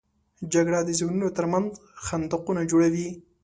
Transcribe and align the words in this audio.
جګړه 0.53 0.79
د 0.83 0.89
ذهنونو 0.99 1.27
تر 1.37 1.45
منځ 1.53 1.69
خندقونه 2.05 2.61
جوړوي 2.71 3.09